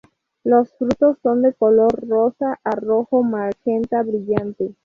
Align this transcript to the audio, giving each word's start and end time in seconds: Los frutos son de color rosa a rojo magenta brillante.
Los 0.43 0.73
frutos 0.79 1.19
son 1.21 1.43
de 1.43 1.53
color 1.53 1.93
rosa 2.09 2.59
a 2.63 2.71
rojo 2.71 3.21
magenta 3.21 4.01
brillante. 4.01 4.73